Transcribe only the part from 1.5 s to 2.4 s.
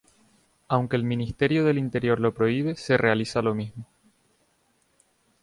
del Interior lo